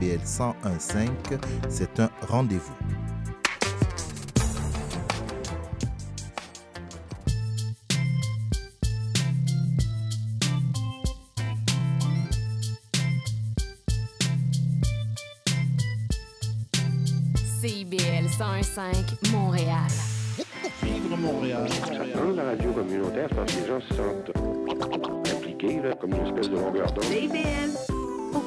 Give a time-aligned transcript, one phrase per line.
[0.00, 1.08] CIBL 101.5.
[1.68, 2.74] C'est un rendez-vous.
[17.60, 19.76] CIBL 101.5 Montréal.
[20.82, 21.66] Vivre Montréal.
[22.14, 24.32] Dans la radio communautaire, parce que les gens se sentent
[25.34, 27.04] impliqués, là, comme une espèce de longueur d'onde.
[27.04, 27.95] CIBL,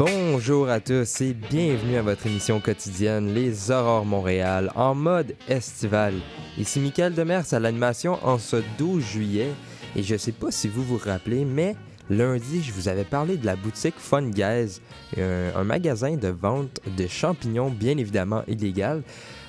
[0.00, 6.14] Bonjour à tous et bienvenue à votre émission quotidienne Les Aurores Montréal en mode estival.
[6.56, 9.50] Ici Michael Demers à l'animation en ce 12 juillet
[9.94, 11.76] et je sais pas si vous vous rappelez mais
[12.08, 14.80] lundi je vous avais parlé de la boutique Fun Guys,
[15.18, 19.02] un, un magasin de vente de champignons bien évidemment illégal.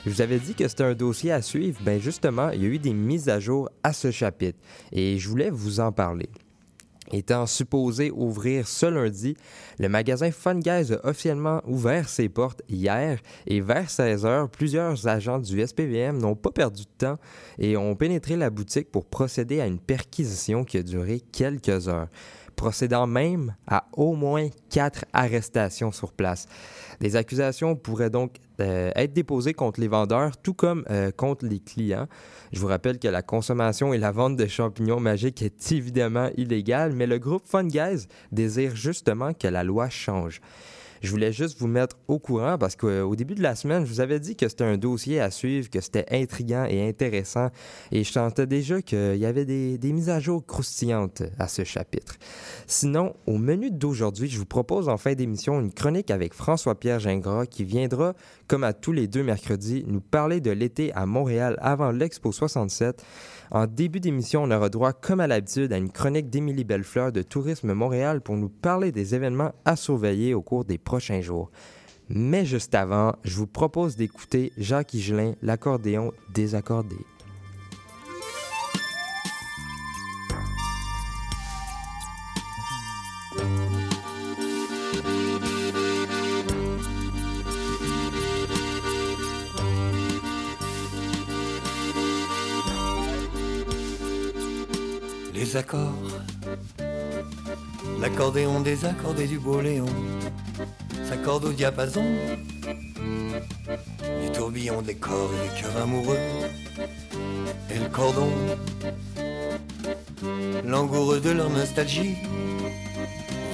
[0.05, 2.67] Je vous avais dit que c'était un dossier à suivre, ben justement, il y a
[2.67, 4.59] eu des mises à jour à ce chapitre
[4.91, 6.27] et je voulais vous en parler.
[7.13, 9.35] Étant supposé ouvrir ce lundi,
[9.79, 15.39] le magasin Fun Guys a officiellement ouvert ses portes hier et vers 16h, plusieurs agents
[15.39, 17.17] du SPVM n'ont pas perdu de temps
[17.59, 22.07] et ont pénétré la boutique pour procéder à une perquisition qui a duré quelques heures,
[22.61, 26.45] procédant même à au moins quatre arrestations sur place.
[26.99, 31.59] Des accusations pourraient donc euh, être déposées contre les vendeurs, tout comme euh, contre les
[31.59, 32.05] clients.
[32.53, 36.93] Je vous rappelle que la consommation et la vente de champignons magiques est évidemment illégale,
[36.93, 40.39] mais le groupe Fun Guys désire justement que la loi change.
[41.01, 44.01] Je voulais juste vous mettre au courant parce qu'au début de la semaine, je vous
[44.01, 47.49] avais dit que c'était un dossier à suivre, que c'était intriguant et intéressant,
[47.91, 51.63] et je sentais déjà qu'il y avait des, des mises à jour croustillantes à ce
[51.63, 52.17] chapitre.
[52.67, 57.47] Sinon, au menu d'aujourd'hui, je vous propose en fin d'émission une chronique avec François-Pierre Gingras
[57.47, 58.13] qui viendra,
[58.47, 63.03] comme à tous les deux mercredis, nous parler de l'été à Montréal avant l'Expo 67.
[63.53, 67.21] En début d'émission, on aura droit, comme à l'habitude, à une chronique d'Émilie Bellefleur de
[67.21, 71.51] Tourisme Montréal pour nous parler des événements à surveiller au cours des prochains jours.
[72.07, 76.95] Mais juste avant, je vous propose d'écouter Jacques Higelin, l'accordéon désaccordé.
[95.41, 95.95] Les accords,
[97.99, 99.87] l'accordéon désaccordé du beau Léon
[101.09, 102.05] s'accorde au diapason
[104.21, 106.19] du tourbillon des corps et des cœurs amoureux
[107.71, 108.29] et le cordon,
[110.63, 112.17] langoureux de leur nostalgie,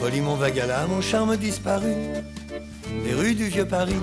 [0.04, 1.94] relie mon l'âme, mon charme disparu
[3.06, 3.96] des rues du vieux Paris.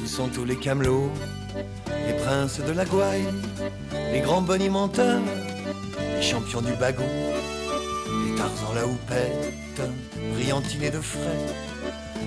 [0.00, 1.10] Où sont tous les camelots
[2.06, 3.28] les princes de la gouaille,
[4.12, 5.20] les grands bonimenteurs,
[6.16, 9.80] les champions du bagot, les tarzans la houppette,
[10.34, 11.20] brillantinés de frais,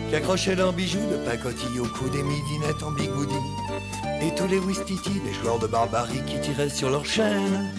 [0.10, 3.36] qui accrochaient leurs bijoux de pacotille au cou des midinettes en bigoudi,
[4.22, 7.70] et tous les ouistiti, des joueurs de barbarie qui tiraient sur leurs chaînes,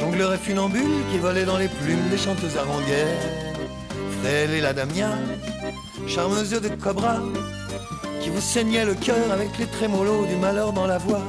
[0.00, 3.20] jongleurs et funambules qui volaient dans les plumes des chanteuses arondières,
[4.20, 5.10] frêles et la damia,
[6.06, 7.16] charmeuse de cobra,
[8.20, 11.22] qui vous saignait le cœur avec les trémolos du malheur dans la voix.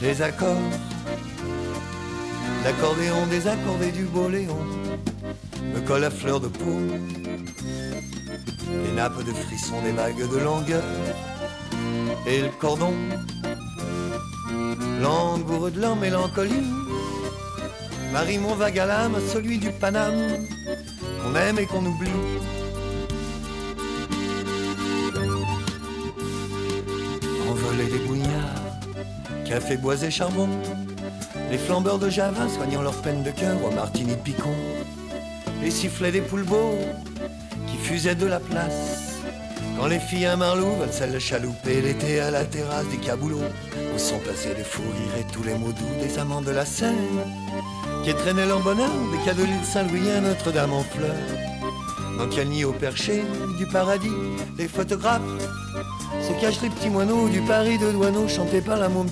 [0.00, 0.56] Des accords,
[2.64, 4.64] l'accordéon désaccordé du beau Léon
[5.74, 6.78] me colle à fleur de peau.
[8.84, 10.82] Les nappes de frissons, des vagues de longueur
[12.26, 12.94] et le cordon,
[15.02, 16.66] langoureux de leur mélancolie,
[18.12, 20.46] marie mon vague à l'âme celui du Paname
[21.22, 22.10] qu'on aime et qu'on oublie.
[27.80, 28.78] Envoler les bouillards,
[29.44, 30.48] café boisé charbon,
[31.50, 34.54] les flambeurs de Java soignant leur peine de cœur au martini picon,
[35.62, 36.78] les sifflets des poules beaux
[37.66, 39.20] qui fusaient de la place.
[39.78, 43.38] Quand les filles à Marlou veulent celle de chalouper l'été à la terrasse des caboulots,
[43.94, 46.66] où sont passés les fous rires et tous les mots doux des amants de la
[46.66, 46.96] Seine,
[48.04, 51.14] qui traînaient leur bonheur des cadeaux de Saint-Louis à Notre-Dame en fleurs.
[52.18, 53.22] Dans quel nid au perché
[53.56, 54.08] du paradis,
[54.58, 55.22] les photographes
[56.20, 59.08] se cachent les petits moineaux du Paris de Douaneau, chanté par la môme.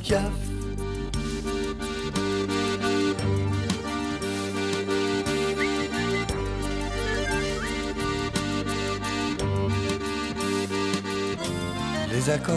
[12.10, 12.56] Les accords,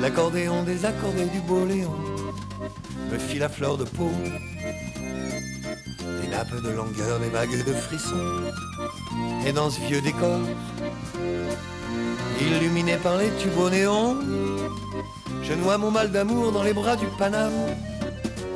[0.00, 1.94] l'accordéon des désaccordé du beau Léon,
[3.12, 4.10] me fit la fleur de peau,
[6.20, 8.42] des nappes de longueur, des vagues de frissons,
[9.46, 10.40] et dans ce vieux décor,
[12.40, 14.16] illuminé par les tubes au néon,
[15.42, 17.52] je noie mon mal d'amour dans les bras du Paname,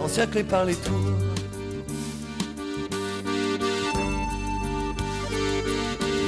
[0.01, 0.95] encerclé par les tours.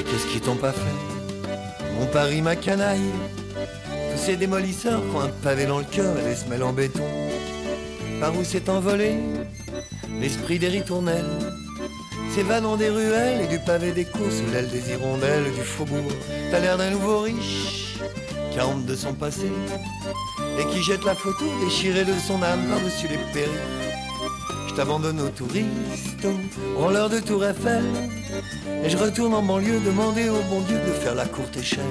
[0.05, 1.91] Qu'est-ce qu'ils t'ont pas fait?
[1.99, 3.13] Mon Paris, ma canaille
[4.13, 7.05] Tous ces démolisseurs qui ont un pavé dans le cœur et des semelles en béton.
[8.21, 9.15] Par où s'est envolé
[10.21, 11.39] l'esprit des ritournelles?
[12.35, 16.13] S'évadant des ruelles et du pavé des cours l'aile des hirondelles du faubourg.
[16.51, 17.99] T'as l'air d'un nouveau riche
[18.53, 19.51] qui a honte de son passé
[20.59, 23.51] et qui jette la photo déchirée de son âme par-dessus les périls.
[24.69, 26.27] Je t'abandonne aux touristes,
[26.77, 27.85] aux rollers de Tour Eiffel,
[28.85, 31.85] et je retourne en banlieue demander au bon Dieu de faire la courte échelle.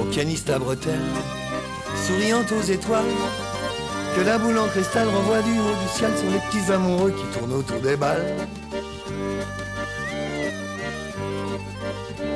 [0.00, 1.00] Au pianiste à bretelles,
[2.06, 3.04] souriant aux étoiles,
[4.14, 7.38] que la boule en cristal renvoie du haut du ciel sur les petits amoureux qui
[7.38, 8.36] tournent autour des balles.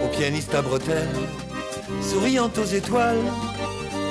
[0.04, 1.08] Au pianiste à bretelles,
[2.00, 3.24] souriant aux étoiles,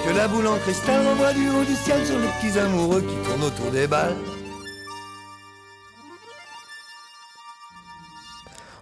[0.05, 3.15] que la boule en cristal renvoie du haut du ciel sur les petits amoureux qui
[3.27, 4.15] tournent autour des balles.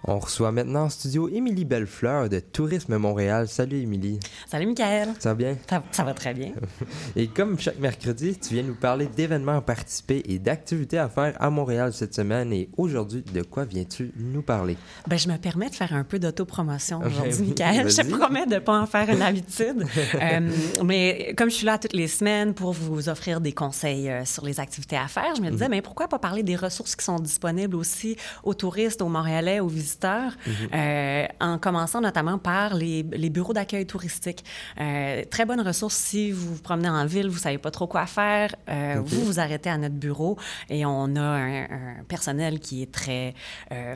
[0.06, 3.48] On reçoit maintenant en studio Émilie Bellefleur de Tourisme Montréal.
[3.48, 4.20] Salut Émilie.
[4.46, 5.08] Salut Michael.
[5.18, 5.56] Ça va bien?
[5.66, 6.52] Ça, ça, va très bien.
[7.16, 11.34] Et comme chaque mercredi, tu viens nous parler d'événements à participer et d'activités à faire
[11.40, 12.52] à Montréal cette semaine.
[12.52, 14.76] Et aujourd'hui, de quoi viens-tu nous parler?
[15.06, 17.88] Ben, je me permets de faire un peu d'autopromotion aujourd'hui, Michael.
[17.88, 19.86] Je te promets de ne pas en faire une habitude.
[20.16, 20.50] euh,
[20.84, 24.44] mais comme je suis là toutes les semaines pour vous offrir des conseils euh, sur
[24.44, 25.70] les activités à faire, je me disais, mm -hmm.
[25.70, 29.68] mais pourquoi pas parler des ressources qui sont disponibles aussi aux touristes, aux Montréalais, aux
[29.68, 30.68] visiteurs visiteurs, mm -hmm.
[30.74, 34.44] euh, en commençant notamment par les, les bureaux d'accueil touristique.
[34.80, 38.06] Euh, très bonne ressource si vous vous promenez en ville, vous savez pas trop quoi
[38.06, 39.08] faire, euh, okay.
[39.10, 40.36] vous vous arrêtez à notre bureau
[40.68, 43.34] et on a un, un personnel qui est très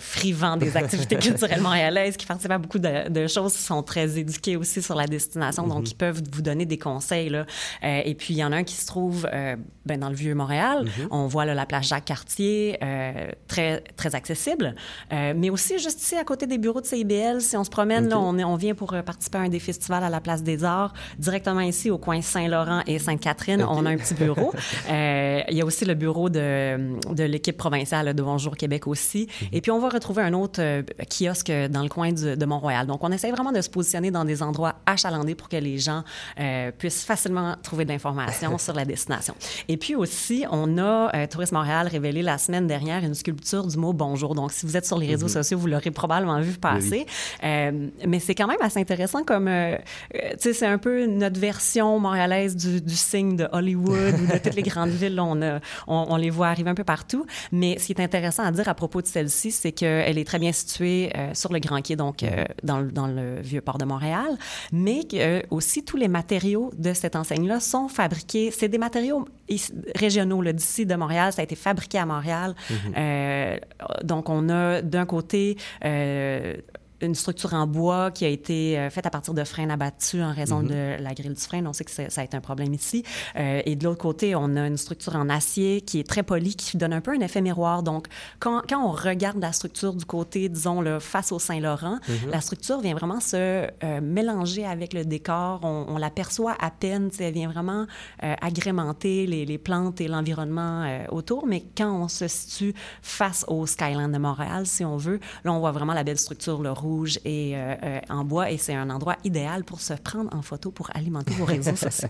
[0.00, 4.09] frivant des activités culturelles montréalaises, qui participe à beaucoup de, de, choses, qui sont très
[4.19, 5.75] éduqués aussi sur la destination, mm -hmm.
[5.75, 7.29] donc ils peuvent vous donner des conseils.
[7.37, 7.43] Là.
[8.11, 9.19] et puis il y en a un qui se trouve
[9.89, 10.79] ben, dans le vieux Montréal.
[10.85, 11.19] Mm -hmm.
[11.21, 12.61] On voit là, la place Jacques-Cartier,
[13.53, 14.67] très, très accessible,
[15.41, 18.14] mais aussi juste ici, à côté des bureaux de CIBL, si on se promène, okay.
[18.14, 20.64] là, on, est, on, vient pour participer à un des festivals à la Place des
[20.64, 23.62] Arts, directement ici, au coin Saint-Laurent et Sainte-Catherine.
[23.62, 23.73] Okay.
[23.76, 24.52] On a un petit bureau.
[24.90, 29.23] euh, il y a aussi le bureau de, de l'équipe provinciale de Bonjour Québec aussi.
[29.23, 29.49] Mm -hmm.
[29.56, 32.87] Et puis, on va retrouver un autre euh, kiosque dans le coin du, de Mont-Royal.
[32.87, 36.02] Donc, on essaie vraiment de se positionner dans des endroits achalandés pour que les gens
[36.41, 39.34] euh, puissent facilement trouver de l'information sur la destination.
[39.69, 43.76] Et puis aussi, on a, euh, Tourisme Montréal, révélé la semaine dernière une sculpture du
[43.76, 44.34] mot bonjour.
[44.34, 45.43] Donc, si vous êtes sur les réseaux mm -hmm.
[45.43, 47.07] sociaux, vous l'aurez probablement vu passer.
[47.09, 47.45] Oui.
[47.45, 49.77] Euh, mais c'est quand même assez intéressant comme, euh,
[50.13, 54.39] tu sais, c'est un peu notre version montréalaise du, du signe de Hollywood ou de
[54.39, 55.15] toutes les grandes villes.
[55.15, 57.27] Là, on, a, on, on, les voit arriver un peu partout.
[57.53, 60.39] Mais ce qui est intéressant à dire à propos de celle-ci, c'est qu'elle est très
[60.39, 63.85] bien située euh, sur le Grand Quai, donc euh, dans, dans, le vieux port de
[63.85, 64.37] Montréal,
[64.73, 68.51] mais que, aussi tous les matériaux de cette enseigne-là sont fabriqués.
[68.51, 69.27] C'est des matériaux
[69.95, 71.33] régionaux d'ici de Montréal.
[71.33, 72.55] Ça a été fabriqué à Montréal.
[72.70, 73.61] Mm -hmm.
[74.05, 76.55] donc, on a d'un côté euh,
[77.00, 80.32] une structure en bois qui a été euh, faite à partir de freins abattus en
[80.32, 80.98] raison mm -hmm.
[80.98, 81.64] de la grille du frein.
[81.67, 83.05] On sait que ça a été un problème ici.
[83.36, 86.55] Euh, et de l'autre côté, on a une structure en acier qui est très polie,
[86.56, 87.82] qui donne un peu un effet miroir.
[87.82, 88.06] Donc,
[88.40, 92.31] quand, quand on regarde la structure du côté, disons, le face au Saint-Laurent, mm -hmm.
[92.36, 95.60] la structure vient vraiment se euh, mélanger avec le décor.
[95.62, 97.06] On, on l'aperçoit à peine.
[97.20, 97.82] Elle vient vraiment
[98.48, 100.78] agrémenter les, les, plantes et l'environnement
[101.19, 101.40] autour.
[101.50, 102.72] Mais quand on se situe
[103.19, 106.58] face au Skyline de Montréal, si on veut, là, on voit vraiment la belle structure,
[106.69, 106.88] le rouge
[107.25, 110.71] et euh, euh, en bois et c'est un endroit idéal pour se prendre en photo
[110.71, 112.09] pour alimenter vos réseaux sociaux.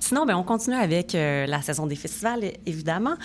[0.00, 3.16] Sinon, ben, on continue avec euh, la saison des festivals, évidemment.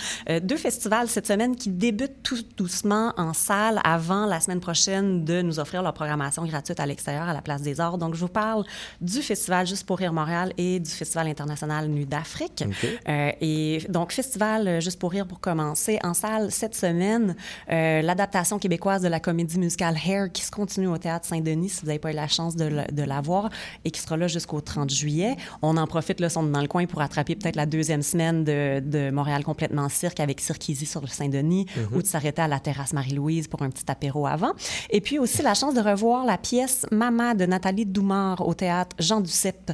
[0.42, 5.42] deux festivals cette semaine qui débutent tout doucement en salle avant la semaine prochaine de
[5.42, 7.98] nous offrir leur programmation gratuite à l'extérieur à la Place des Arts.
[7.98, 8.64] Donc, je vous parle
[9.00, 12.64] du festival Juste pour rire Montréal et du festival international Nu d'Afrique.
[12.66, 13.36] Okay.
[13.40, 17.36] et donc, festival Juste pour rire pour commencer en salle cette semaine,
[17.68, 21.86] l'adaptation québécoise de la comédie musicale Hair qui se continue au Théâtre Saint-Denis si vous
[21.88, 23.48] n'avez pas eu la chance de, le, de la voir
[23.84, 25.36] et qui sera là jusqu'au 30 juillet.
[25.62, 28.44] On en profite, là, on est dans le coin pour attraper peut-être la deuxième semaine
[28.44, 31.96] de, de, Montréal complètement cirque avec Cirque Easy sur le Saint-Denis mm -hmm.
[31.96, 34.52] ou de s'arrêter à la terrasse Marie-Louise pour un petit apéro avant.
[34.90, 38.94] Et puis aussi la chance de revoir la pièce Mama de Nathalie Doumar au Théâtre
[38.98, 39.70] Jean Duceppe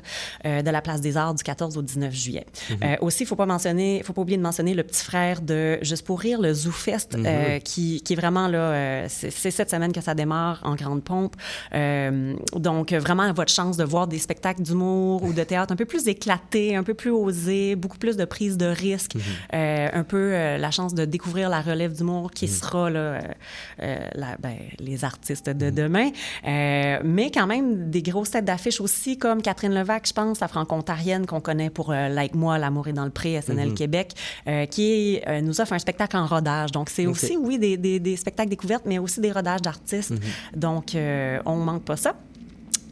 [0.46, 2.46] euh, de la Place des Arts du 14 au 19 juillet.
[2.48, 2.84] Mm -hmm.
[2.84, 5.40] euh, aussi, il ne faut pas mentionner, faut pas oublier de mentionner le petit frère
[5.52, 7.26] de Juste pour rire, le Zoo Fest, mm -hmm.
[7.26, 8.64] euh, qui, qui, est vraiment là,
[9.08, 11.34] c'est cette semaine que ça démarre en grande pompe.
[11.74, 15.84] Euh, donc, vraiment, votre chance de voir des spectacles d'humour ou de théâtre un peu
[15.84, 19.22] plus éclatés, un peu plus osés, beaucoup plus de prise de risque, Mhm.
[19.54, 22.50] euh, un peu euh, la chance de découvrir la relève d'humour qui Mhm.
[22.52, 23.20] sera là,
[23.78, 25.54] la- ben, les artistes Mhm.
[25.58, 26.10] de demain.
[26.46, 30.48] Euh, mais quand même, des grosses têtes d'affiche aussi, comme Catherine Levac, je pense, la
[30.48, 33.74] franco-ontarienne qu'on connaît pour Like Moi, L'amour est dans le pré, SNL Mhm.
[33.74, 34.12] Québec,
[34.70, 36.72] qui nous offre un spectacle en rodage.
[36.72, 40.10] Donc, c'est aussi, oui, des, des- des spectacles découvertes, mais aussi des rodages d'artistes.
[40.10, 40.18] Mhm.
[40.58, 42.14] Donc, euh, on ne manque pas ça.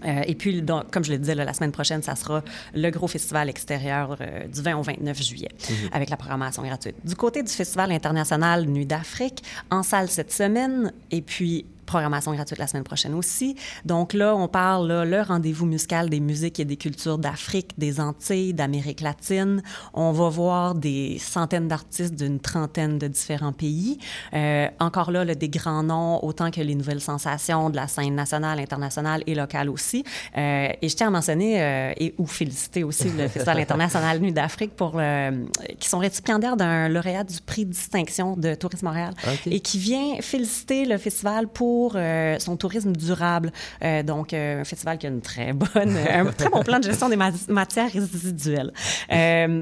[0.05, 2.43] Euh, et puis, donc, comme je le disais, là, la semaine prochaine, ça sera
[2.75, 5.75] le gros festival extérieur euh, du 20 au 29 juillet, Mhm.
[5.93, 6.97] avec la programmation gratuite.
[7.05, 12.59] Du côté du Festival international Nuit d'Afrique, en salle cette semaine, et puis programmation gratuite
[12.59, 13.57] la semaine prochaine aussi.
[13.85, 18.01] Donc là, on parle là, le rendez-vous musical des musiques et des cultures d'Afrique, des
[18.01, 19.63] Antilles, d'Amérique latine.
[19.95, 23.99] On va voir des centaines d'artistes d'une trentaine de différents pays.
[24.35, 28.15] Euh, encore là, là, des grands noms, autant que les nouvelles sensations de la scène
[28.15, 30.05] nationale, internationale et locale aussi.
[30.37, 34.33] Euh, et je tiens à mentionner euh, et ou féliciter aussi le Festival international Nuit
[34.33, 35.47] d'Afrique pour le,
[35.79, 39.47] qui sont récipiendaires d'un lauréat du prix de distinction de Tourisme Montréal Ok.
[39.47, 43.53] et qui vient féliciter le festival pour euh, son tourisme durable.
[43.85, 46.85] Euh, donc, euh, un festival qui a une très bonne, un très bon plan de
[46.85, 48.73] gestion des ma- matières résiduelles.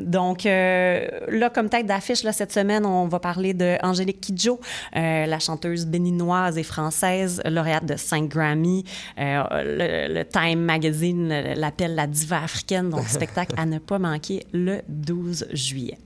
[0.06, 4.60] Donc, là, comme tête d'affiche, cette semaine, on va parler de Angélique Kidjo,
[4.94, 8.84] la chanteuse béninoise et française, lauréate de 5 Grammy.
[9.16, 15.46] Le Time Magazine l'appelle la diva africaine, donc spectacle à ne pas manquer le 12
[15.52, 15.98] juillet.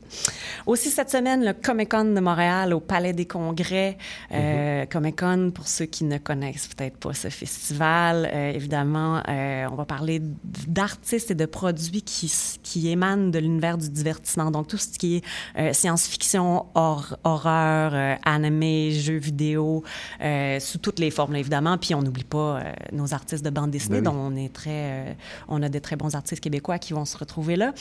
[0.66, 3.96] Aussi cette semaine, le Comic-Con de Montréal au Palais des Congrès.
[4.32, 9.74] Euh, Comic-Con, pour ceux qui ne connaissent peut-être pas ce festival, euh, évidemment, euh, on
[9.74, 10.20] va parler
[10.66, 14.50] d'artistes et de produits qui, émanent de l'univers du divertissement.
[14.50, 15.16] Donc, tout ce qui
[15.56, 19.82] est science-fiction, hor- horreur, anime, jeux vidéo,
[20.60, 21.78] sous toutes les formes, là, évidemment.
[21.78, 22.62] Puis, on n'oublie pas
[22.92, 24.16] nos artistes de bande dessinée, Ben oui.
[24.16, 25.16] dont on est très...
[25.48, 27.72] on a des très bons artistes québécois qui vont se retrouver là.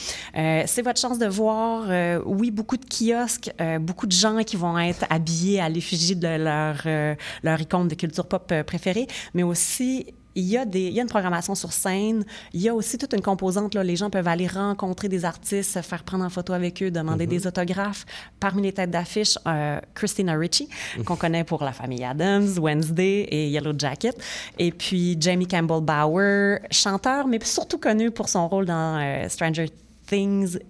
[0.66, 1.86] C'est votre chance de voir,
[2.18, 6.16] euh, oui, beaucoup de kiosques, euh, beaucoup de gens qui vont être habillés à l'effigie
[6.16, 10.64] de leur, euh, leur icône de culture pop euh, préférée, mais aussi il y, a
[10.64, 12.24] des, il y a une programmation sur scène.
[12.52, 13.74] Il y a aussi toute une composante.
[13.74, 16.92] Là, les gens peuvent aller rencontrer des artistes, se faire prendre en photo avec eux,
[16.92, 17.30] demander Mhm.
[17.30, 18.06] des autographes.
[18.38, 20.68] Parmi les têtes d'affiche, euh, Christina Ricci,
[21.04, 24.16] qu'on connaît pour La Famille Adams, Wednesday et Yellow Jacket.
[24.60, 29.68] Et puis Jamie Campbell Bower, chanteur, mais surtout connu pour son rôle dans euh, Stranger
[29.68, 29.78] Things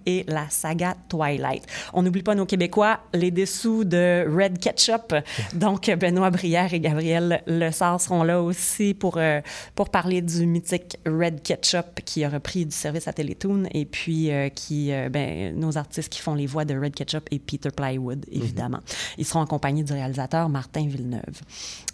[0.05, 1.65] et la saga Twilight.
[1.93, 5.15] On n'oublie pas nos Québécois, les dessous de Red Ketchup.
[5.53, 9.41] Donc, Benoît Brière et Gabriel Lessard seront là aussi pour, euh,
[9.75, 14.31] pour parler du mythique Red Ketchup qui a repris du service à Télétoon et puis
[14.31, 17.69] euh, qui, euh, ben, nos artistes qui font les voix de Red Ketchup et Peter
[17.69, 18.79] Plywood, évidemment.
[19.17, 21.41] Ils seront en compagnie du réalisateur Martin Villeneuve.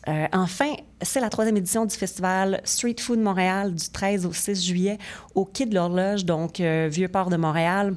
[0.07, 4.65] Euh, enfin, c'est la troisième édition du festival Street Food Montréal du 13 au 6
[4.65, 4.97] juillet
[5.33, 7.95] au Quai de l'Horloge, donc euh, Vieux-Port de Montréal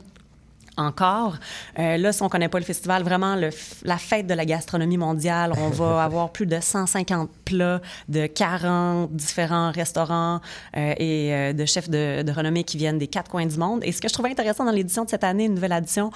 [0.78, 1.36] encore.
[1.78, 3.50] Euh, là, si on connaît pas le festival, vraiment le
[3.82, 9.12] la fête de la gastronomie mondiale, on va avoir plus de 150 plats de 40
[9.12, 10.40] différents restaurants
[10.76, 13.80] euh, et euh, de chefs de, de renommée qui viennent des quatre coins du monde.
[13.82, 16.10] Et ce que je trouvais intéressant dans l'édition de cette année, une nouvelle édition,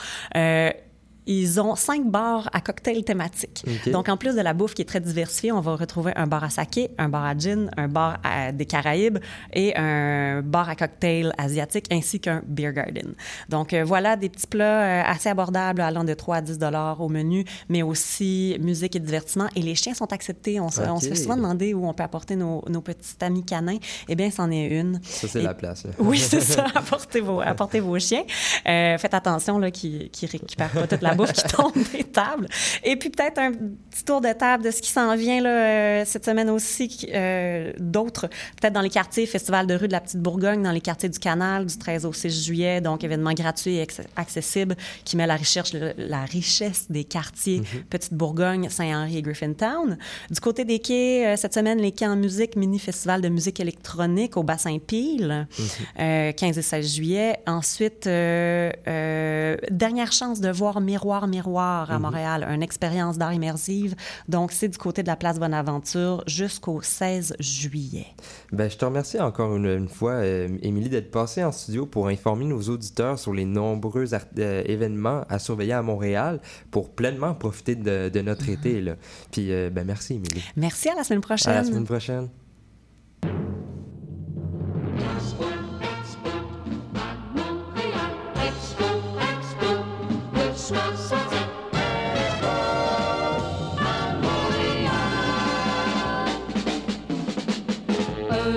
[1.26, 3.64] ils ont cinq bars à cocktails thématiques.
[3.90, 6.44] Donc, en plus de la bouffe qui est très diversifiée, on va retrouver un bar
[6.44, 9.18] à saké, un bar à gin, un bar à- des Caraïbes
[9.52, 13.14] et un bar à cocktails asiatique ainsi qu'un beer garden.
[13.48, 17.00] Donc, euh, voilà des petits plats euh, assez abordables allant de 3 à 10 dollars
[17.00, 19.48] au menu, mais aussi musique et divertissement.
[19.56, 20.58] Et les chiens sont acceptés.
[20.60, 21.12] On se, on se Ok.
[21.14, 23.78] fait souvent demander où on peut apporter nos, nos petits amis canins.
[24.08, 25.00] Eh bien, c'en est une.
[25.04, 25.84] Ça, c'est Et- la place.
[25.84, 25.90] là.
[25.98, 26.66] oui, c'est ça.
[26.74, 28.24] Apportez vos, apportez vos chiens.
[28.68, 32.46] Euh, faites attention qu'ils ne récupèrent pas toute la bouffe qui tombe des tables.
[32.84, 36.02] Et puis peut-être un petit tour de table de ce qui s'en vient là, euh,
[36.06, 37.08] cette semaine aussi.
[37.14, 38.28] euh, D'autres,
[38.60, 41.18] peut-être dans les quartiers, Festival de rue de la Petite Bourgogne, dans les quartiers du
[41.18, 42.80] Canal du 13 au 6 juillet.
[42.80, 48.14] Donc, événement gratuit et acc- accessible qui met la richesse, la richesse des quartiers Petite
[48.14, 49.98] Bourgogne, Saint-Henri et Griffintown.
[50.30, 54.36] Du côté des quais, euh, cette semaine, les quais en musique, mini-festival de musique électronique
[54.36, 55.46] au bassin Pile,
[56.00, 57.36] euh, 15 et 16 juillet.
[57.46, 62.02] Ensuite, euh, dernière chance de voir Miroir Miroir à Mhm.
[62.02, 63.94] Montréal, une expérience d'art immersive.
[64.28, 68.06] Donc, c'est du côté de la place Bonaventure jusqu'au 16 juillet.
[68.52, 72.08] Ben, je te remercie encore une, une fois, euh, Émilie, d'être passée en studio pour
[72.08, 76.40] informer nos auditeurs sur les nombreux euh, événements à surveiller à Montréal
[76.70, 78.80] pour pleinement profiter de, de notre été.
[78.80, 78.96] Là.
[79.30, 80.42] Puis, euh, ben, merci, Émilie.
[80.56, 81.52] Merci, à la semaine prochaine.
[81.52, 82.28] À la semaine prochaine.
[90.70, 90.76] Un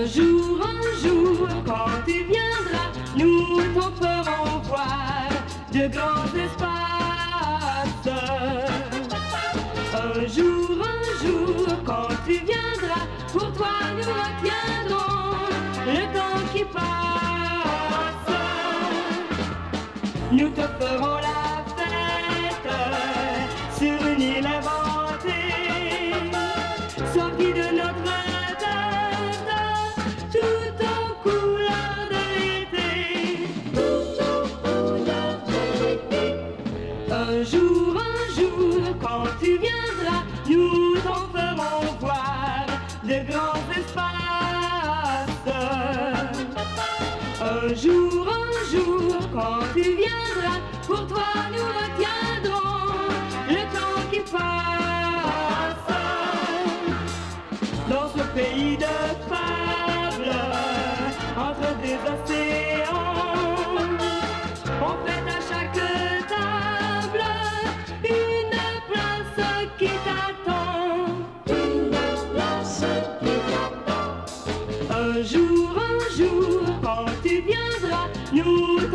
[0.06, 5.30] jour, un jour, quand tu viendras, nous t'en ferons voir
[5.74, 8.08] de grands espaces.
[9.96, 15.38] Un jour, un jour, quand tu viendras, pour toi nous retiendrons
[15.88, 16.84] le temps qui passe.
[20.32, 21.55] Nous te ferons la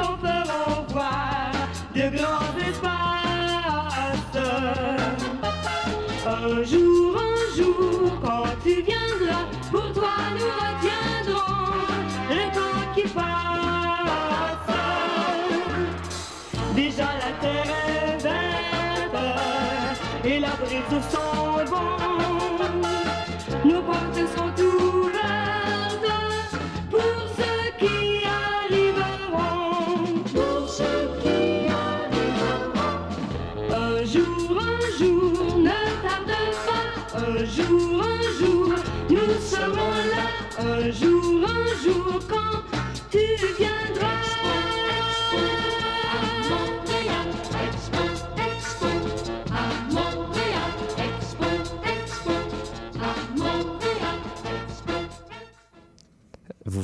[0.01, 1.51] nous t'en ferons voir
[1.95, 3.01] de grands espaces.
[6.27, 11.75] Un jour, un jour, quand tu viendras, pour toi nous retiendrons
[12.31, 13.27] le temps qui passe.
[16.75, 19.19] Déjà la terre est verte
[20.25, 21.91] et la brise sent bon.
[23.69, 24.50] Nos portes sont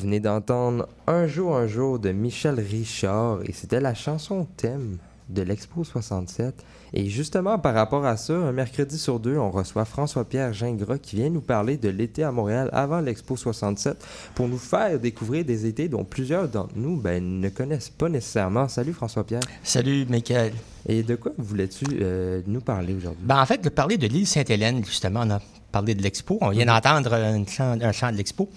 [0.07, 5.43] venez d'entendre Un jour, un jour de Michel Richard et c'était la chanson thème de
[5.43, 6.55] l'Expo 67.
[6.95, 11.17] Et justement, par rapport à ça, un mercredi sur deux, on reçoit François-Pierre Gingras qui
[11.17, 13.97] vient nous parler de l'été à Montréal avant l'Expo 67
[14.37, 18.69] pour nous faire découvrir des étés dont plusieurs d'entre nous ben, ne connaissent pas nécessairement.
[18.69, 19.43] Salut François-Pierre.
[19.65, 20.53] Salut, Michael.
[20.89, 23.25] Et de quoi voulais-tu euh, nous parler aujourd'hui?
[23.25, 25.41] Ben, en fait, de parler de l'île Sainte-Hélène, justement, on a
[25.73, 26.39] parlé de l'expo.
[26.41, 26.73] On vient Mhm.
[26.81, 28.49] d'entendre un chant, un chant de l'expo.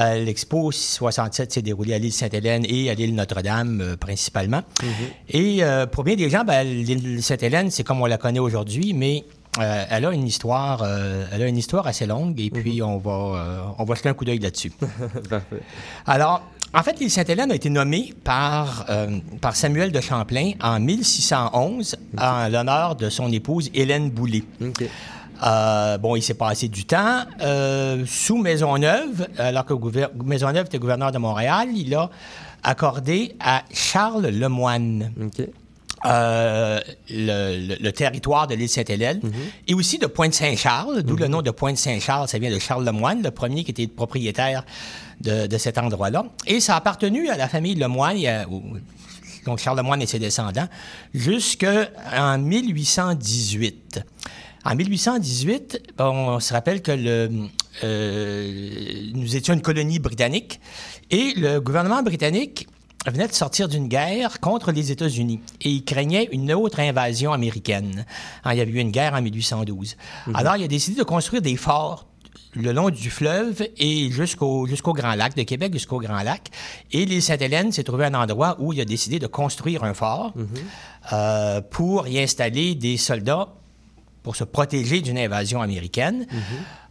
[0.00, 4.62] Euh, l'expo 67 s'est déroulée à l'île Sainte-Hélène et à l'île Notre-Dame, euh, principalement.
[5.28, 8.92] Et euh, pour bien des gens, ben, l'île Sainte-Hélène, c'est comme on la connaît aujourd'hui,
[8.92, 9.24] mais
[9.58, 10.84] elle a une histoire,
[11.32, 12.38] elle a une histoire assez longue.
[12.40, 14.70] Et puis, on va, on va jeter un coup d'œil là-dessus.
[16.06, 16.42] Alors,
[16.74, 21.96] en fait, l'île Sainte-Hélène a été nommée par, euh, par Samuel de Champlain en 1611
[22.18, 24.44] en l'honneur de son épouse Hélène Boulay.
[25.44, 27.22] Euh, bon, il s'est passé du temps.
[27.40, 29.74] Euh, sous Maisonneuve, alors que
[30.24, 32.10] Maisonneuve était gouverneur de Montréal, il a
[32.64, 35.12] accordé à Charles Lemoine
[36.04, 39.20] euh, le, le- le territoire de l'île Sainte-Hélène
[39.66, 43.30] et aussi de Pointe-Saint-Charles, d'où le nom de Pointe-Saint-Charles, ça vient de Charles Lemoine, le
[43.30, 44.64] premier qui était propriétaire
[45.20, 46.24] de, de cet endroit-là.
[46.46, 48.16] Et ça a appartenu à la famille Lemoine,
[48.50, 48.62] au-
[49.46, 50.68] donc Charles Lemoine et ses descendants,
[51.14, 54.00] jusqu'en 1818.
[54.70, 57.30] En 1818, on se rappelle que le,
[57.84, 60.60] euh, nous étions une colonie britannique
[61.10, 62.68] et le gouvernement britannique
[63.06, 68.04] venait de sortir d'une guerre contre les États-Unis et il craignait une autre invasion américaine.
[68.44, 69.96] Hein, il y avait eu une guerre en 1812.
[70.34, 72.06] Alors, il a décidé de construire des forts
[72.52, 76.50] le long du fleuve et jusqu'au jusqu'au Grand Lac, de Québec jusqu'au Grand Lac.
[76.92, 80.34] Et l'île Sainte-Hélène s'est trouvé un endroit où il a décidé de construire un fort
[81.14, 83.48] euh, pour y installer des soldats
[84.28, 86.26] pour se protéger d'une invasion américaine.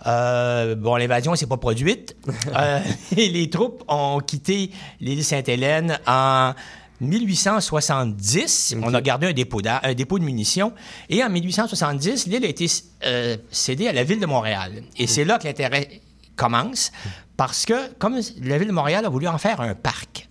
[0.07, 2.15] Euh, bon, l'invasion ne s'est pas produite.
[2.55, 2.79] Euh,
[3.15, 6.53] et les troupes ont quitté l'île Sainte-Hélène en
[7.01, 8.77] 1870.
[8.81, 10.73] On a gardé un dépôt, un dépôt de munitions.
[11.09, 12.65] Et en 1870, l'île a été
[13.05, 14.81] euh, cédée à la ville de Montréal.
[14.95, 16.01] Et c'est là que l'intérêt
[16.35, 16.91] commence,
[17.35, 20.27] parce que comme la ville de Montréal a voulu en faire un parc.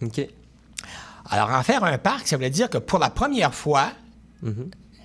[1.31, 3.92] Alors, en faire un parc, ça veut dire que pour la première fois,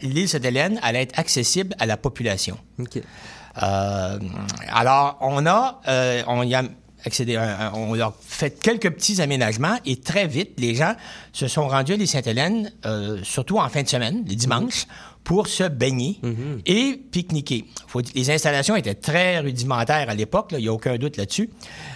[0.01, 2.57] l'île Sainte-Hélène allait être accessible à la population.
[3.61, 4.19] Euh,
[4.69, 6.63] alors, on a, euh, on y a
[7.05, 10.95] accédé, euh, on a fait quelques petits aménagements et très vite, les gens
[11.33, 14.87] se sont rendus à l'île Sainte-Hélène, euh, surtout en fin de semaine, les dimanches,
[15.31, 16.19] pour se baigner
[16.65, 17.63] et pique-niquer.
[18.15, 21.49] Les installations étaient très rudimentaires à l'époque, il n'y a aucun doute là-dessus.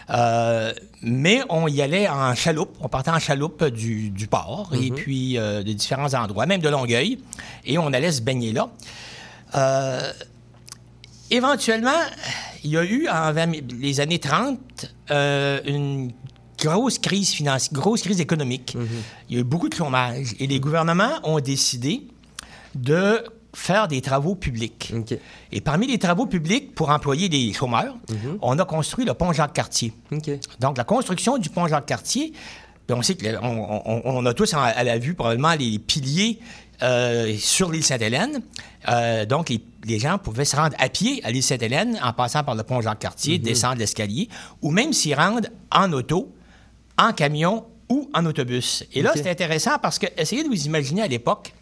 [0.09, 0.71] Euh,
[1.01, 5.37] mais on y allait en chaloupe, on partait en chaloupe du, du port et puis
[5.37, 7.19] euh, de différents endroits, même de Longueuil,
[7.65, 8.69] et on allait se baigner là.
[9.55, 10.13] Euh,
[11.29, 11.91] éventuellement,
[12.63, 13.33] il y a eu, en
[13.81, 14.57] les années 30,
[15.11, 16.13] euh, une
[16.57, 18.77] grosse crise financière, grosse crise économique.
[19.29, 22.07] Il y a eu beaucoup de chômage et les gouvernements ont décidé
[22.75, 24.93] de faire des travaux publics.
[25.51, 27.95] Et parmi les travaux publics pour employer des chômeurs,
[28.41, 29.93] on a construit le pont Jacques-Cartier.
[30.59, 32.33] Donc, la construction du pont Jacques-Cartier,
[32.87, 36.39] ben, on sait qu'on on, on a tous à la vue probablement les piliers
[36.83, 38.41] euh, sur l'île Sainte-Hélène.
[38.89, 42.43] Euh, donc, les, les gens pouvaient se rendre à pied à l'île Sainte-Hélène en passant
[42.43, 44.27] par le pont Jacques-Cartier, descendre l'escalier,
[44.61, 46.35] ou même s'y rendre en auto,
[46.99, 48.83] en camion ou en autobus.
[48.93, 51.53] Et là, c'est intéressant parce que, essayez de vous imaginer à l'époque,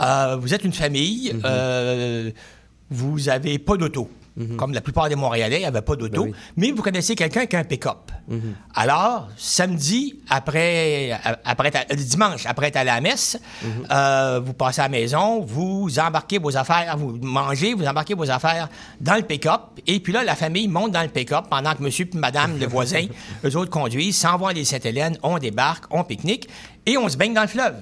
[0.00, 2.30] euh, vous êtes une famille, euh,
[2.90, 4.10] vous n'avez pas d'auto.
[4.56, 7.64] Comme la plupart des Montréalais n'avaient pas d'auto, mais vous connaissez quelqu'un qui a un
[7.64, 8.10] pick-up.
[8.74, 11.10] Alors, samedi, après,
[11.44, 13.38] après le dimanche, après être allé à la messe,
[13.90, 18.30] euh, vous passez à la maison, vous embarquez vos affaires, vous mangez, vous embarquez vos
[18.30, 18.68] affaires
[19.00, 22.08] dans le pick-up, et puis là, la famille monte dans le pick-up pendant que monsieur
[22.10, 23.06] et madame, le voisin,
[23.44, 26.48] eux autres conduisent, s'envoient à l'île Sainte-Hélène, on débarque, on pique-nique,
[26.86, 27.74] et on se baigne dans le fleuve.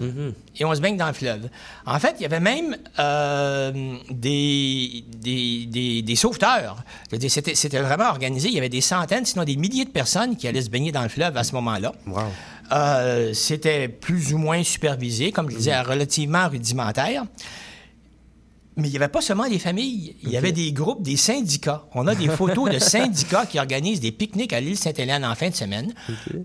[0.58, 1.48] Et on se baigne dans le fleuve.
[1.86, 6.82] En fait, il y avait même euh, des, des, des, des sauveteurs.
[7.28, 8.48] C'était vraiment organisé.
[8.48, 11.02] Il y avait des centaines, sinon des milliers de personnes qui allaient se baigner dans
[11.02, 11.92] le fleuve à ce moment-là.
[12.72, 17.24] Euh, C'était plus ou moins supervisé, comme je disais, relativement rudimentaire.
[18.78, 21.84] Mais il n'y avait pas seulement des familles, il y avait des groupes, des syndicats.
[21.94, 25.50] On a des photos de syndicats qui organisent des pique-niques à l'île Sainte-Hélène en fin
[25.50, 25.92] de semaine.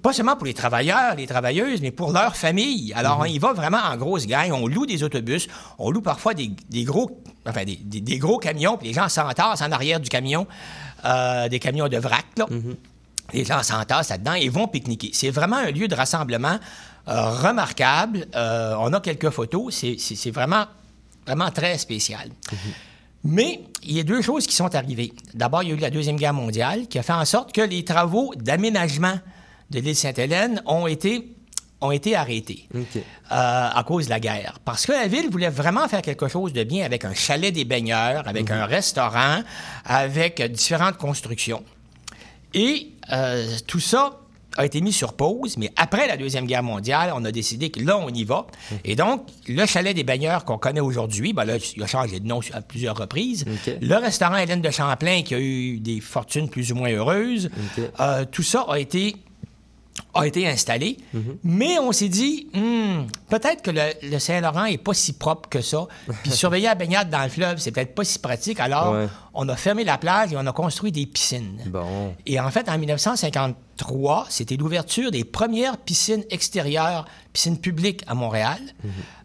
[0.02, 2.92] Pas seulement pour les travailleurs, les travailleuses, mais pour leurs familles.
[2.96, 4.52] Alors, on y va vraiment en grosse gang.
[4.52, 8.40] On loue des autobus, on loue parfois des, des gros, enfin, des, des- des gros
[8.40, 10.48] camions, puis les gens s'entassent en arrière du camion,
[11.06, 12.48] euh, des camions de vrac, là.
[13.32, 15.12] Les gens s'entassent là-dedans et vont pique-niquer.
[15.14, 16.58] C'est vraiment un lieu de rassemblement
[17.08, 18.26] euh, remarquable.
[18.36, 19.74] Euh, on a quelques photos.
[19.98, 20.66] C'est vraiment,
[21.26, 22.30] vraiment très spécial.
[23.24, 25.14] Mais il y a deux choses qui sont arrivées.
[25.34, 27.62] D'abord, il y a eu la Deuxième Guerre mondiale qui a fait en sorte que
[27.62, 29.18] les travaux d'aménagement
[29.70, 31.34] de l'île Sainte-Hélène ont été,
[31.80, 32.84] ont été arrêtés euh,
[33.30, 34.60] à cause de la guerre.
[34.66, 37.66] Parce que la ville voulait vraiment faire quelque chose de bien avec un chalet des
[37.66, 39.42] baigneurs, avec un restaurant,
[39.86, 41.64] avec différentes constructions.
[42.54, 44.20] Et euh, tout ça
[44.58, 47.80] a été mis sur pause, mais après la Deuxième Guerre mondiale, on a décidé que
[47.80, 48.48] là, on y va.
[48.86, 52.28] Et donc, le chalet des baigneurs qu'on connaît aujourd'hui, ben là, il a changé de
[52.28, 53.46] nom à plusieurs reprises.
[53.82, 57.50] Le restaurant Hélène de Champlain, qui a eu des fortunes plus ou moins heureuses,
[58.00, 59.16] euh, tout ça a été
[60.16, 60.98] a été installé,
[61.44, 65.62] mais on s'est dit, Hmm, peut-être que le, le Saint-Laurent est pas si propre que
[65.62, 65.88] ça,
[66.24, 69.08] puis surveiller la baignade dans le fleuve, c'est peut-être pas si pratique, alors Ouais.
[69.34, 71.60] on a fermé la plage et on a construit des piscines.
[71.68, 72.14] Bon.
[72.26, 78.60] Et en fait, en 1953, c'était l'ouverture des premières piscines extérieures, piscines publiques à Montréal.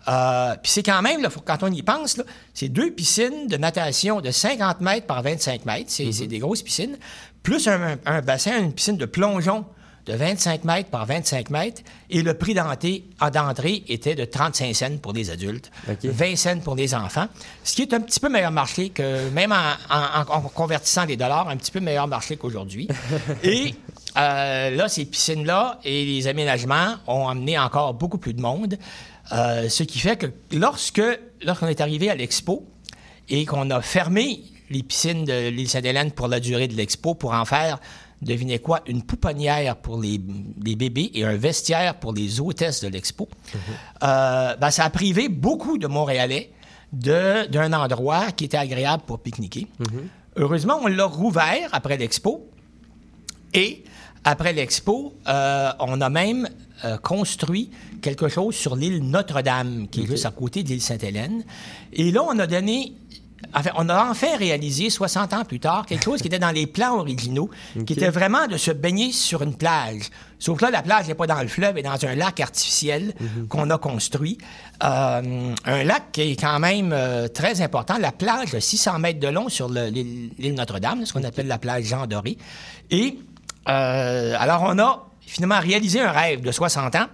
[0.09, 2.21] Euh, Puis c'est quand même, là, quand on y pense,
[2.55, 6.63] c'est deux piscines de natation de 50 mètres par 25 mètres, c'est c'est des grosses
[6.63, 6.97] piscines,
[7.43, 9.65] plus un, un bassin, une piscine de plongeon
[10.09, 14.75] de 25 mètres par 25 mètres, et le prix d'entrée en- d'entrée était de 35
[14.75, 15.71] cents pour les adultes,
[16.03, 17.27] 20 cents pour les enfants,
[17.63, 21.05] ce qui est un petit peu meilleur marché que, même en, en- en- en convertissant
[21.05, 22.89] les dollars, un petit peu meilleur marché qu'aujourd'hui.
[23.45, 23.75] et
[24.17, 28.79] euh, là, ces piscines-là et les aménagements ont amené encore beaucoup plus de monde,
[29.33, 31.03] euh, ce qui fait que lorsque
[31.43, 32.67] lorsqu'on est arrivé à l'expo
[33.29, 34.41] et qu'on a fermé
[34.71, 37.79] les piscines de l'île Sainte-Hélène pour la durée de l'expo pour en faire,
[38.23, 40.21] devinez quoi, une pouponnière pour les,
[40.65, 43.29] les bébés et un vestiaire pour les hôtesses de l'expo,
[44.03, 46.51] euh, ben, ça a privé beaucoup de Montréalais
[46.93, 49.67] de- d'un endroit qui était agréable pour pique-niquer.
[50.37, 52.49] Heureusement, on l'a rouvert après l'expo.
[53.55, 53.85] Et
[54.25, 56.49] après l'expo, euh, on a même
[56.85, 57.71] euh, construit
[58.03, 61.43] quelque chose sur l'île Notre-Dame, qui est juste à côté de l'île Sainte-Hélène.
[61.93, 62.93] Et là, on a donné.
[63.55, 66.67] Enfin, on a enfin réalisé, 60 ans plus tard, quelque chose qui était dans les
[66.67, 67.49] plans originaux,
[67.87, 70.03] qui était vraiment de se baigner sur une plage.
[70.39, 72.39] Sauf que là, la plage n'est pas dans le fleuve, elle est dans un lac
[72.41, 73.15] artificiel
[73.49, 74.39] qu'on a construit.
[74.85, 77.97] Euh, un lac qui est quand même euh, très important.
[77.99, 81.59] La plage de 600 mètres de long sur le- l'île Notre-Dame, ce qu'on appelle la
[81.59, 82.39] plage Jean Doré.
[82.91, 83.19] Et
[83.69, 87.07] euh, alors, on a finalement réalisé un rêve de 60 ans.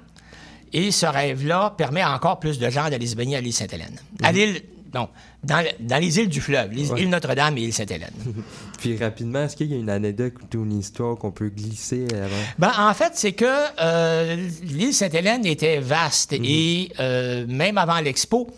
[0.72, 3.96] Et ce rêve-là permet à encore plus de gens d'aller se baigner à l'île Sainte-Hélène.
[4.22, 4.60] À l'île,
[4.94, 5.08] non,
[5.42, 7.02] dans, dans les îles du fleuve, les Ouais.
[7.02, 8.12] îles Notre-Dame et l'île Sainte-Hélène.
[8.78, 12.44] Puis rapidement, est-ce qu'il y a une anecdote ou une histoire qu'on peut glisser avant?
[12.58, 13.44] Ben, en fait, c'est que
[13.80, 18.48] euh, l'île Sainte-Hélène était vaste et euh, même avant l'expo,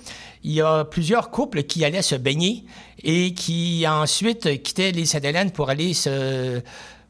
[0.45, 2.65] il y a plusieurs couples qui allaient se baigner
[3.03, 6.61] et qui ensuite quittaient l'île Sainte-Hélène pour aller se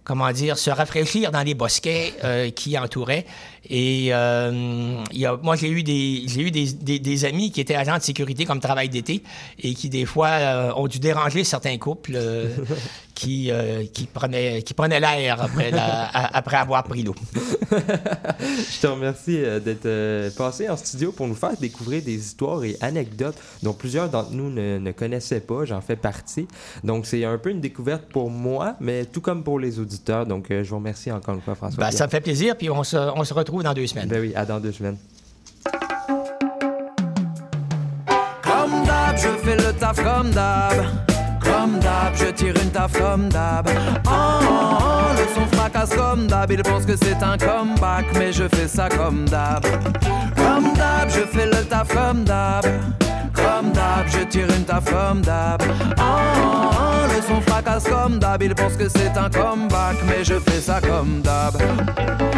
[0.04, 3.26] comment dire, se rafraîchir dans les bosquets euh, qui entouraient.
[3.68, 7.50] Et euh, il y a, moi, j'ai eu, des, j'ai eu des, des, des amis
[7.50, 9.22] qui étaient agents de sécurité comme travail d'été
[9.60, 12.48] et qui, des fois, euh, ont dû déranger certains couples euh,
[13.14, 13.50] qui,
[13.94, 17.14] qui prenaient, qui prenaient l'air après, la- après avoir pris l'eau.
[17.72, 23.36] Je te remercie d'être passé en studio pour nous faire découvrir des histoires et anecdotes
[23.62, 25.64] dont plusieurs d'entre nous ne, ne connaissaient pas.
[25.64, 26.46] J'en fais partie.
[26.84, 30.26] Donc, c'est un peu une découverte pour moi, mais tout comme pour les auditeurs.
[30.26, 31.84] Donc, je vous remercie encore une fois, François.
[31.84, 34.08] Ben, ça me fait plaisir, puis on se, on se retrouve dans deux semaines.
[34.08, 34.96] Ben oui, à dans deux semaines.
[38.42, 40.84] Comme d'hab, je fais le taf comme d'hab.
[41.42, 43.68] Comme d'hab, je tire une taf comme d'hab.
[44.06, 46.50] Oh, oh, oh, le son fracasse comme d'hab.
[46.50, 49.64] Il pense que c'est un comeback, mais je fais ça comme d'hab.
[50.36, 52.66] Comme d'hab, je fais le taf comme d'hab.
[53.46, 55.62] Comme d'hab, je tire une d'hab.
[55.62, 58.42] Oh, oh, oh, le son fracasse comme d'hab.
[58.42, 61.54] Il pense que c'est un comeback, mais je fais ça comme d'hab.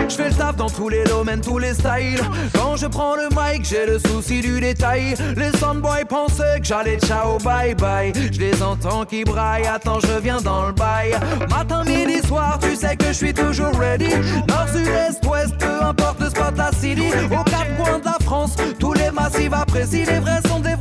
[0.08, 2.20] Je fais le taf dans tous les domaines, tous les styles.
[2.54, 5.14] Quand je prends le mic, j'ai le souci du détail.
[5.36, 8.12] Les soundboys pensaient que j'allais ciao bye bye.
[8.14, 11.12] Je les entends qui braillent, attends, je viens dans le bail.
[11.48, 14.10] Matin, midi, soir, tu sais que je suis toujours ready.
[14.48, 17.08] Nord, sud, est, ouest, peu importe le spot, la city.
[17.30, 20.06] Aux quatre coins de la France, tous les massifs apprécient.
[20.06, 20.76] Les vrais sont des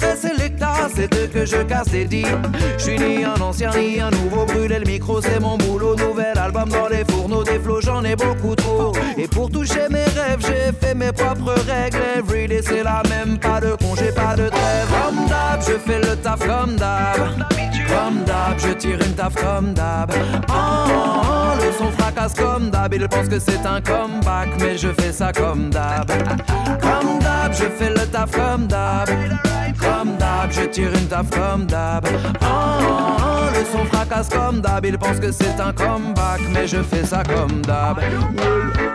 [0.93, 2.25] c'est eux que je casse les dits.
[2.77, 5.95] Je suis ni un ancien ni un nouveau, brûler le micro, c'est mon boulot.
[5.95, 8.93] Nouvel album dans les fourneaux, des flots, j'en ai beaucoup trop.
[9.17, 11.97] Et pour toucher mes rêves, j'ai fait mes propres règles.
[12.17, 14.87] Everyday, c'est la même, pas de congé, pas de trêve.
[14.89, 17.17] Comme d'hab, je fais le taf comme d'hab.
[17.87, 18.36] Comme d'hab,
[18.67, 20.11] je tire une taf comme d'hab.
[20.49, 22.93] Oh, oh, oh, le son fracasse comme d'hab.
[22.93, 26.07] Il pense que c'est un comeback, mais je fais ça comme d'hab.
[26.81, 29.09] Comme d'hab, je fais le taf comme d'hab.
[29.79, 32.07] Comme d'hab, je tire une taf comme d'hab.
[32.41, 34.85] Oh, le son fracasse comme d'hab.
[34.85, 37.99] Il pense que c'est un comeback, mais je fais ça comme d'hab.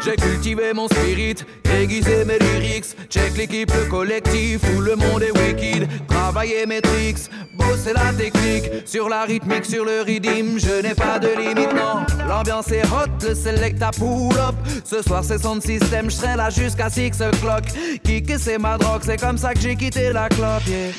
[0.04, 1.36] J'ai cultivé mon spirit,
[1.80, 2.96] aiguisé mes lyrics.
[3.08, 5.88] Check l'équipe, le collectif, où le monde est wicked.
[6.08, 8.70] Travailler mes tricks, bosser la technique.
[8.84, 12.04] Sur la rythmique, sur le rythme, je n'ai pas de limite, non.
[12.28, 14.54] L'ambiance est hot, le select à up.
[14.84, 17.64] Ce soir, c'est son système, je serai là jusqu'à 6 o'clock.
[18.02, 20.90] Kick, c'est ma drogue, c'est comme ça que j'ai quitté la clope, yeah.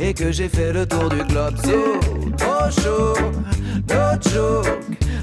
[0.00, 2.00] Et que j'ai fait le tour du globe, so
[2.36, 3.14] trop chaud,
[3.88, 4.80] no joke,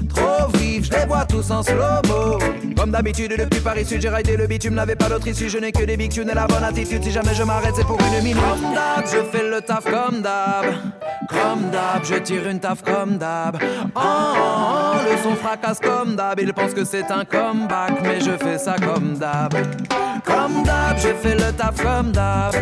[0.08, 0.48] trop
[0.82, 2.38] je les vois tous en slow-mo.
[2.76, 5.72] Comme d'habitude, depuis Paris Sud, j'ai raidé le bitume, n'avais pas d'autre issue, je n'ai
[5.72, 7.02] que des big tunes et la bonne attitude.
[7.04, 8.40] Si jamais je m'arrête, c'est pour une minute.
[8.40, 10.66] Comme d'hab, je fais le taf comme d'hab.
[11.28, 13.58] Comme d'hab, je tire une taf comme d'hab.
[13.94, 16.40] Oh, oh, oh, le son fracasse comme d'hab.
[16.40, 19.54] Il pense que c'est un comeback, mais je fais ça comme d'hab.
[20.24, 22.54] Comme d'hab, je fais le taf comme d'hab.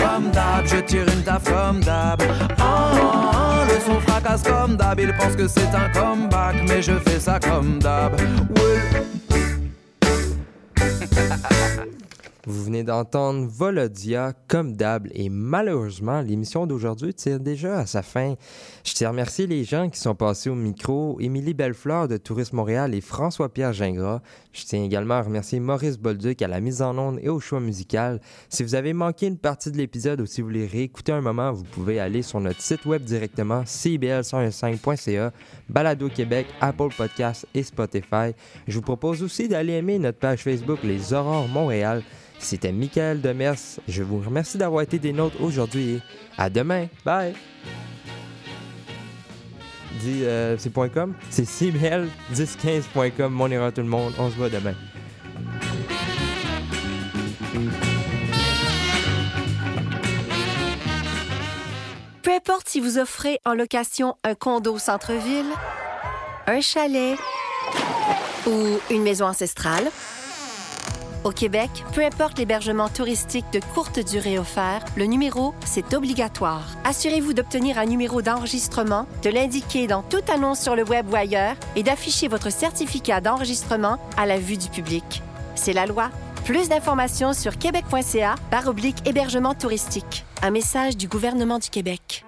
[0.00, 2.22] Comme d'hab, je tire une taf comme d'hab.
[2.58, 4.98] Oh, le son fracasse comme d'hab.
[4.98, 8.12] Il pense que c'est un comeback, mais je fais ça comme d'hab.
[12.46, 18.34] Vous venez d'entendre Volodia comme d'hab et malheureusement, l'émission d'aujourd'hui tire déjà à sa fin.
[18.82, 22.56] Je tiens à remercier les gens qui sont passés au micro, Émilie Bellefleur de Tourisme
[22.56, 24.20] Montréal et François-Pierre Gingras.
[24.52, 27.60] Je tiens également à remercier Maurice Bolduc à la mise en onde et au choix
[27.60, 28.20] musical.
[28.48, 31.52] Si vous avez manqué une partie de l'épisode ou si vous voulez réécouter un moment,
[31.52, 35.32] vous pouvez aller sur notre site web directement cbl105.ca,
[35.68, 38.32] Balado Québec, Apple Podcasts et Spotify.
[38.66, 42.02] Je vous propose aussi d'aller aimer notre page Facebook Les Aurores Montréal.
[42.40, 43.78] C'était Michael Demers.
[43.86, 46.00] Je vous remercie d'avoir été des nôtres aujourd'hui
[46.38, 46.86] à demain.
[47.04, 47.34] Bye!
[50.06, 51.14] Euh, c'est .com?
[51.30, 53.32] C'est cbl1015.com.
[53.32, 54.12] Mon erreur tout le monde.
[54.18, 54.74] On se voit demain.
[62.22, 65.50] Peu importe si vous offrez en location un condo au centre-ville,
[66.46, 67.18] un chalet
[68.46, 69.90] ou une maison ancestrale,
[71.24, 76.66] au Québec, peu importe l'hébergement touristique de courte durée offert, le numéro, c'est obligatoire.
[76.84, 81.56] Assurez-vous d'obtenir un numéro d'enregistrement, de l'indiquer dans toute annonce sur le web ou ailleurs
[81.76, 85.22] et d'afficher votre certificat d'enregistrement à la vue du public.
[85.54, 86.10] C'est la loi.
[86.44, 90.24] Plus d'informations sur québec.ca par oblique hébergement touristique.
[90.42, 92.24] Un message du gouvernement du Québec.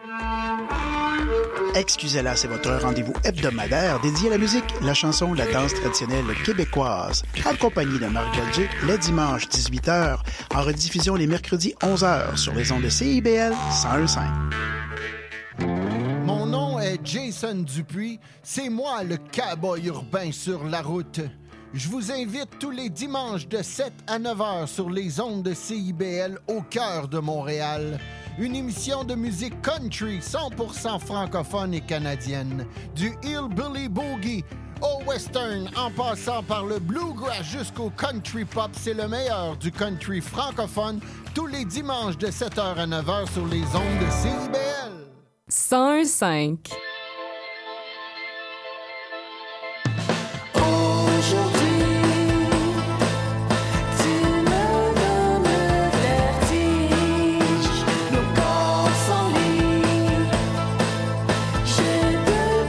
[1.75, 7.23] Excusez-la, c'est votre rendez-vous hebdomadaire dédié à la musique, la chanson, la danse traditionnelle québécoise.
[7.45, 10.19] Accompagné de Marc Belgique, le dimanche 18h,
[10.55, 14.21] en rediffusion les mercredis 11h sur les ondes de CIBL 101.5.
[16.25, 18.21] Mon nom est Jason Dupuis.
[18.43, 21.21] C'est moi le cowboy urbain sur la route.
[21.75, 25.55] Je vous invite tous les dimanches de 7 à 9 heures sur les ondes de
[25.55, 27.99] CIBL au cœur de Montréal.
[28.39, 32.67] Une émission de musique country 100% francophone et canadienne.
[32.95, 34.45] Du hillbilly boogie
[34.81, 40.21] au western en passant par le bluegrass jusqu'au country pop, c'est le meilleur du country
[40.21, 41.01] francophone
[41.35, 44.93] tous les dimanches de 7h à 9h sur les ondes de CIBL.
[45.51, 46.92] 101.5